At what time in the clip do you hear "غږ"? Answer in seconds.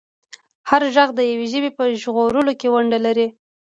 0.95-1.09